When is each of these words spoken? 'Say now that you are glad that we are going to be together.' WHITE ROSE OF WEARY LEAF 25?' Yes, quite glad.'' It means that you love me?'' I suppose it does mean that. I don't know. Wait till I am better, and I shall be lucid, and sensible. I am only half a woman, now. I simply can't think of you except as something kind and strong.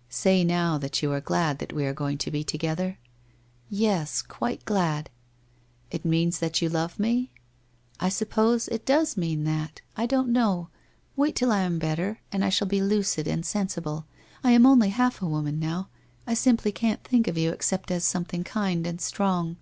'Say 0.24 0.42
now 0.42 0.78
that 0.78 1.02
you 1.02 1.12
are 1.12 1.20
glad 1.20 1.58
that 1.58 1.74
we 1.74 1.84
are 1.84 1.92
going 1.92 2.16
to 2.16 2.30
be 2.30 2.42
together.' 2.42 2.98
WHITE 3.68 3.68
ROSE 3.70 3.80
OF 3.80 3.80
WEARY 3.80 3.90
LEAF 3.90 3.96
25?' 3.98 4.00
Yes, 4.00 4.22
quite 4.22 4.64
glad.'' 4.64 5.10
It 5.98 6.04
means 6.06 6.38
that 6.38 6.62
you 6.62 6.70
love 6.70 6.98
me?'' 6.98 7.30
I 8.00 8.08
suppose 8.08 8.68
it 8.68 8.86
does 8.86 9.18
mean 9.18 9.44
that. 9.44 9.82
I 9.94 10.06
don't 10.06 10.30
know. 10.32 10.70
Wait 11.14 11.36
till 11.36 11.52
I 11.52 11.60
am 11.60 11.78
better, 11.78 12.20
and 12.32 12.42
I 12.42 12.48
shall 12.48 12.68
be 12.68 12.80
lucid, 12.80 13.28
and 13.28 13.44
sensible. 13.44 14.06
I 14.42 14.52
am 14.52 14.64
only 14.64 14.88
half 14.88 15.20
a 15.20 15.26
woman, 15.28 15.60
now. 15.60 15.90
I 16.26 16.32
simply 16.32 16.72
can't 16.72 17.04
think 17.04 17.28
of 17.28 17.36
you 17.36 17.50
except 17.52 17.90
as 17.90 18.02
something 18.02 18.44
kind 18.44 18.86
and 18.86 18.98
strong. 18.98 19.58